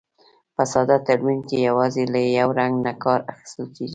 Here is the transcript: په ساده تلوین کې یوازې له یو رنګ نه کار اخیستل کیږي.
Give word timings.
په 0.55 0.63
ساده 0.71 0.97
تلوین 1.07 1.39
کې 1.47 1.57
یوازې 1.67 2.03
له 2.13 2.19
یو 2.39 2.49
رنګ 2.59 2.73
نه 2.85 2.93
کار 3.03 3.19
اخیستل 3.31 3.65
کیږي. 3.75 3.89